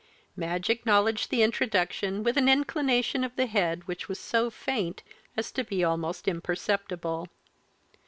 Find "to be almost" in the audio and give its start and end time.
5.51-6.27